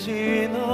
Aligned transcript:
지나 0.00 0.69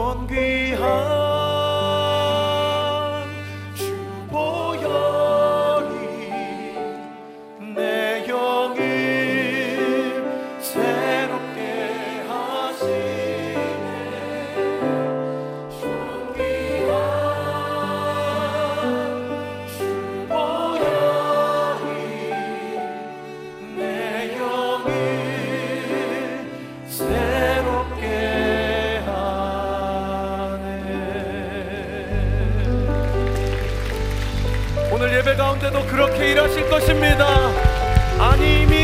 con 0.00 0.26
ghi 0.26 1.39
가운데도 35.60 35.86
그렇게 35.86 36.32
일하실 36.32 36.68
것입니다. 36.70 37.26
아니 38.18 38.62
이미 38.62 38.74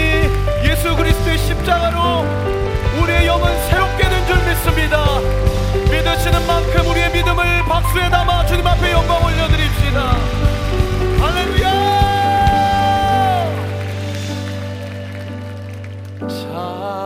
예수 0.62 0.94
그리스도의 0.94 1.38
십자가로 1.38 2.24
우리의 3.00 3.26
영은 3.26 3.68
새롭게 3.68 4.08
된 4.08 4.26
줄 4.26 4.36
믿습니다. 4.46 5.18
믿으시는 5.90 6.46
만큼 6.46 6.86
우리의 6.90 7.12
믿음을 7.12 7.62
박수에 7.64 8.10
담아 8.10 8.46
주님 8.46 8.66
앞에 8.66 8.92
영광 8.92 9.24
올려드립시다. 9.24 10.16
할렐루야! 11.20 11.96
예 16.22 17.05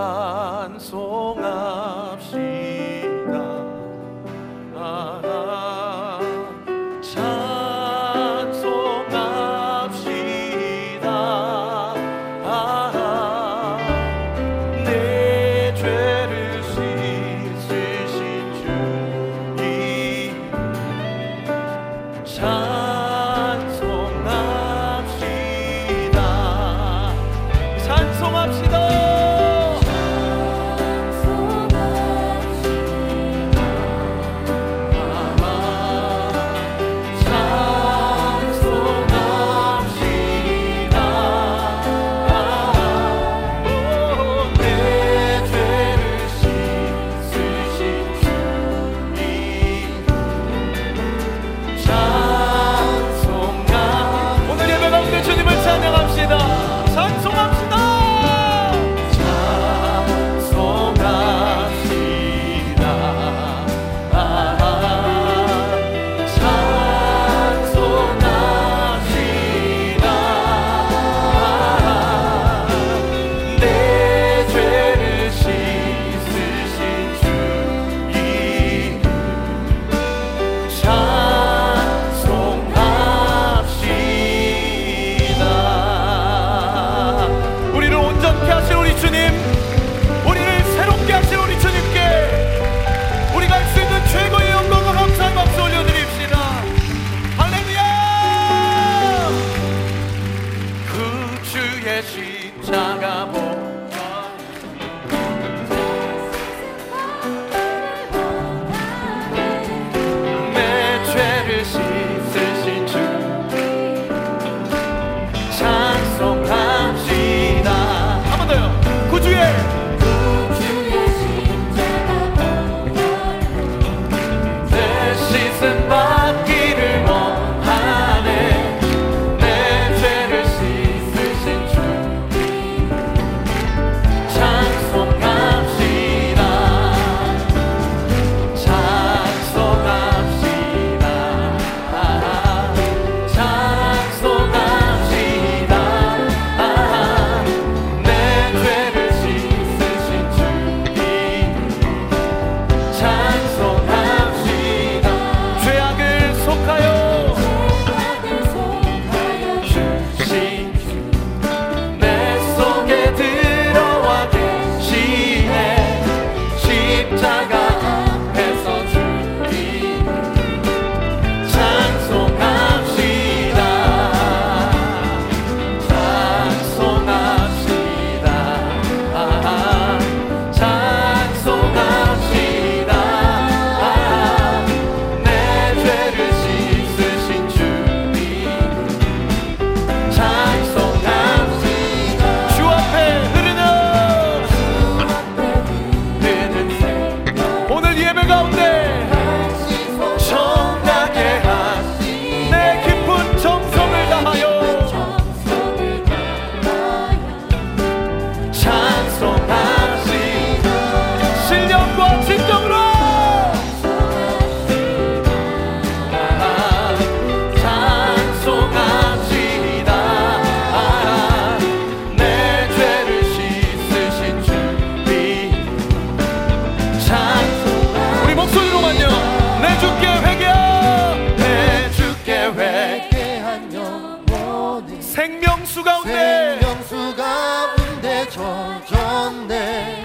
젖었네. 238.30 240.04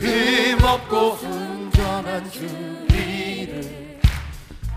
힘없고 0.00 1.16
순전한 1.16 2.30
주님을 2.30 3.98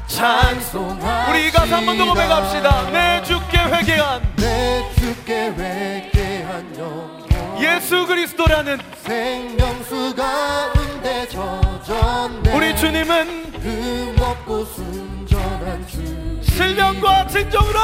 찬송하 0.08 1.30
우리 1.30 1.52
가서 1.52 1.78
한번 1.78 1.98
더 1.98 2.06
고백합시다. 2.06 2.92
내 2.92 3.24
주께 3.24 3.58
회개한 3.58 4.36
내 4.36 4.84
주께 5.00 5.48
회개한 5.50 6.76
영혼 6.78 7.62
예수 7.62 8.06
그리스도라는 8.08 8.80
생명수 9.04 10.16
가운데 10.16 11.28
젖었네. 11.30 12.56
우리 12.56 12.76
주님은 12.76 13.54
힘없고 13.62 14.66
순전한 14.66 15.88
주 15.88 16.42
실명과 16.42 17.28
진정으로! 17.28 17.80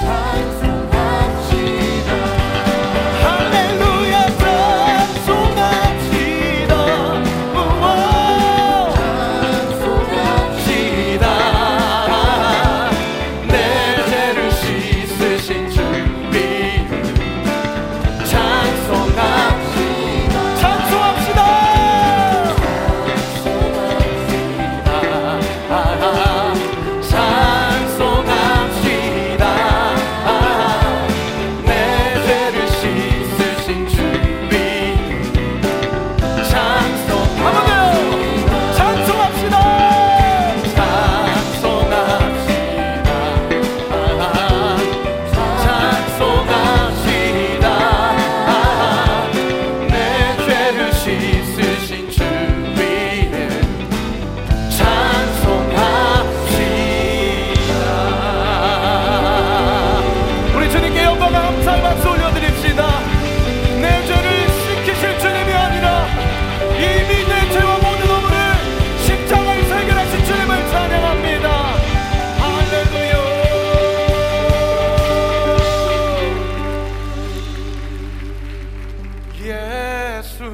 찬 0.00 0.53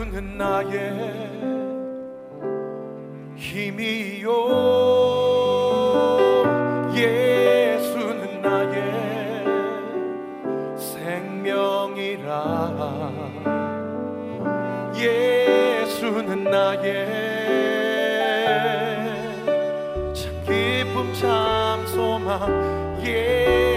주는 0.00 0.38
나의 0.38 0.96
힘이요. 3.36 4.32
예수는 6.94 8.40
나의 8.40 8.74
생명이라. 10.78 12.32
예수는 14.96 16.44
나의 16.44 17.06
참 20.14 20.32
기쁨 20.46 21.12
참 21.12 21.86
소망. 21.86 23.02
예. 23.04 23.69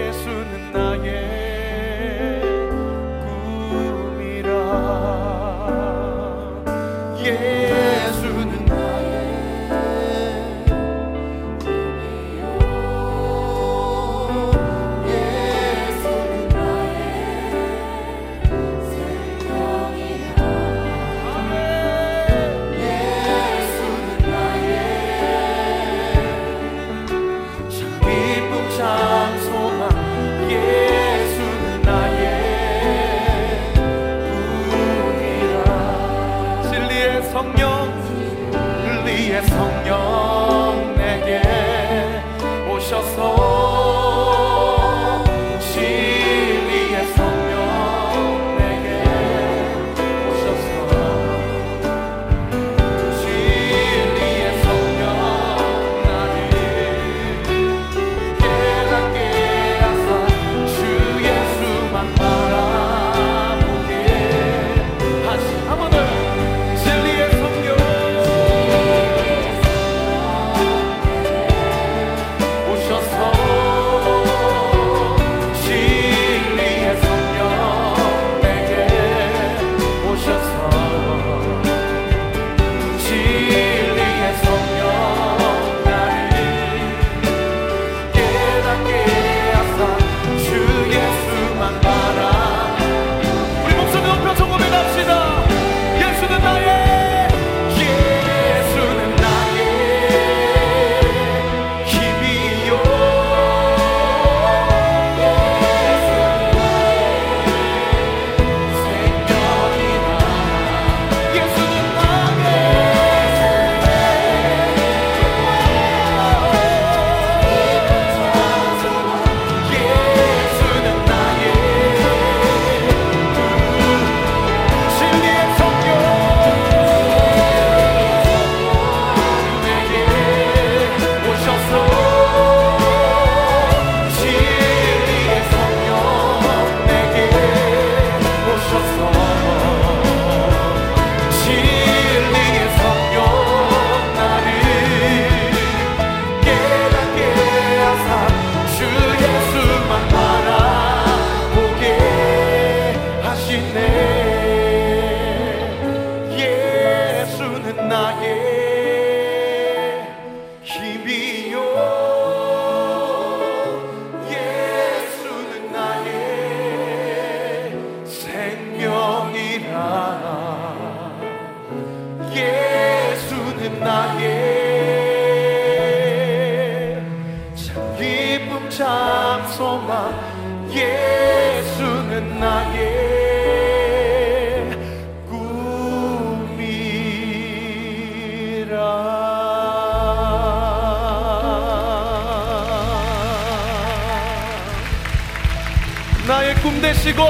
되시고 196.84 197.24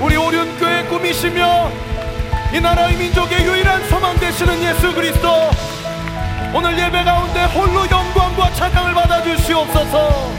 우리 0.00 0.16
오륜교회 0.16 0.84
꿈이시며 0.84 1.70
이 2.54 2.60
나라의 2.60 2.96
민족의 2.96 3.44
유일한 3.44 3.86
소망 3.90 4.18
되시는 4.18 4.62
예수 4.62 4.94
그리스도 4.94 5.50
오늘 6.54 6.72
예배 6.72 7.04
가운데 7.04 7.44
홀로 7.44 7.82
영광과 7.90 8.50
찬양을 8.54 8.94
받아 8.94 9.22
주시옵소서. 9.22 10.32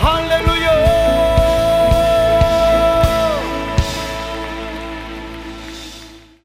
할렐루야 0.00 1.29